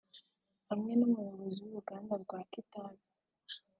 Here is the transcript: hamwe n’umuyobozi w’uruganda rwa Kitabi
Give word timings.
hamwe 0.69 0.91
n’umuyobozi 0.95 1.57
w’uruganda 1.61 2.13
rwa 2.23 2.39
Kitabi 2.51 3.03